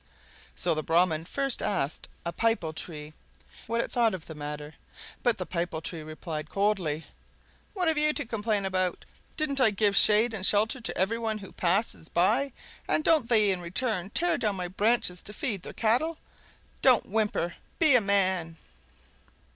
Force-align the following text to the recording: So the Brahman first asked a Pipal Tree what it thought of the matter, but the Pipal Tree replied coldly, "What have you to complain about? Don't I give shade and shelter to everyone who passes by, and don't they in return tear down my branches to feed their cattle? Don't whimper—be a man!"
So 0.55 0.73
the 0.73 0.81
Brahman 0.81 1.25
first 1.25 1.61
asked 1.61 2.07
a 2.25 2.33
Pipal 2.33 2.73
Tree 2.73 3.13
what 3.67 3.81
it 3.81 3.91
thought 3.91 4.15
of 4.15 4.25
the 4.25 4.33
matter, 4.33 4.73
but 5.21 5.37
the 5.37 5.45
Pipal 5.45 5.79
Tree 5.79 6.01
replied 6.01 6.49
coldly, 6.49 7.05
"What 7.75 7.87
have 7.87 7.99
you 7.99 8.11
to 8.13 8.25
complain 8.25 8.65
about? 8.65 9.05
Don't 9.37 9.61
I 9.61 9.69
give 9.69 9.95
shade 9.95 10.33
and 10.33 10.43
shelter 10.43 10.81
to 10.81 10.97
everyone 10.97 11.37
who 11.37 11.51
passes 11.51 12.09
by, 12.09 12.51
and 12.87 13.03
don't 13.03 13.29
they 13.29 13.51
in 13.51 13.61
return 13.61 14.09
tear 14.09 14.39
down 14.39 14.55
my 14.55 14.69
branches 14.69 15.21
to 15.21 15.33
feed 15.33 15.61
their 15.61 15.71
cattle? 15.71 16.17
Don't 16.81 17.05
whimper—be 17.05 17.95
a 17.95 18.01
man!" 18.01 18.57